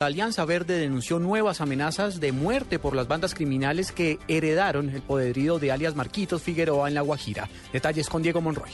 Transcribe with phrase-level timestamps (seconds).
[0.00, 5.02] La Alianza Verde denunció nuevas amenazas de muerte por las bandas criminales que heredaron el
[5.02, 7.48] poderío de alias Marquitos Figueroa en La Guajira.
[7.72, 8.70] Detalles con Diego Monroy.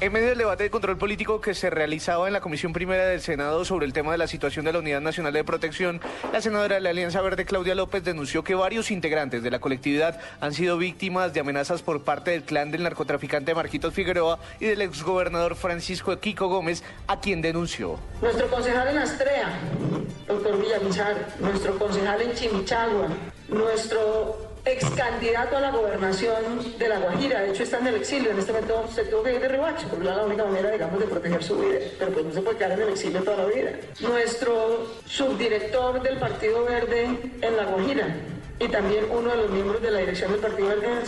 [0.00, 3.20] En medio del debate de control político que se realizaba en la Comisión Primera del
[3.20, 6.00] Senado sobre el tema de la situación de la Unidad Nacional de Protección,
[6.32, 10.18] la senadora de la Alianza Verde, Claudia López, denunció que varios integrantes de la colectividad
[10.40, 14.80] han sido víctimas de amenazas por parte del clan del narcotraficante Marquitos Figueroa y del
[14.80, 17.98] exgobernador Francisco Kiko Gómez, a quien denunció.
[18.22, 19.50] Nuestro concejal en Astrea,
[20.30, 23.08] doctor Villamizar, nuestro concejal en Chimichagua,
[23.48, 28.30] nuestro ex candidato a la gobernación de La Guajira, de hecho está en el exilio,
[28.30, 31.00] en este momento se tuvo que ir de Ribacho, porque era la única manera, digamos,
[31.00, 33.46] de proteger su vida, pero pues no se puede quedar en el exilio toda la
[33.46, 33.72] vida.
[34.00, 38.14] Nuestro subdirector del Partido Verde en La Guajira
[38.58, 41.06] y también uno de los miembros de la dirección del Partido Verde en el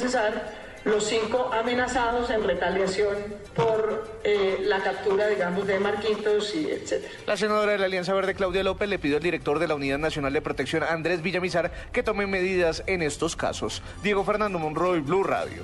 [0.84, 3.16] los cinco amenazados en retaliación
[3.54, 7.12] por eh, la captura, digamos, de Marquitos y etcétera.
[7.26, 9.98] La senadora de la Alianza Verde, Claudia López, le pidió al director de la Unidad
[9.98, 13.82] Nacional de Protección, Andrés Villamizar, que tome medidas en estos casos.
[14.02, 15.62] Diego Fernando Monroy, Blue Radio.